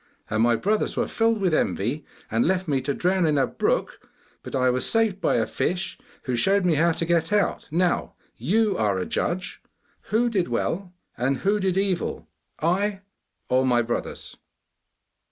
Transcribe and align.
And 0.31 0.41
my 0.41 0.55
brothers 0.55 0.97
were 0.97 1.07
filled 1.07 1.39
with 1.39 1.53
envy, 1.53 2.07
and 2.31 2.43
left 2.43 2.67
me 2.67 2.81
to 2.81 2.93
drown 2.95 3.27
in 3.27 3.37
a 3.37 3.45
brook, 3.45 4.01
but 4.41 4.55
I 4.55 4.71
was 4.71 4.89
saved 4.89 5.21
by 5.21 5.35
a 5.35 5.45
fish 5.45 5.99
who 6.23 6.35
showed 6.35 6.65
me 6.65 6.73
how 6.73 6.91
to 6.93 7.05
get 7.05 7.31
out. 7.31 7.67
Now, 7.69 8.15
you 8.35 8.75
are 8.77 8.97
a 8.97 9.05
judge! 9.05 9.61
Who 10.09 10.27
did 10.27 10.47
well, 10.47 10.91
and 11.19 11.37
who 11.45 11.59
did 11.59 11.77
evil 11.77 12.27
I 12.59 13.01
or 13.47 13.63
my 13.63 13.83
brothers? 13.83 14.37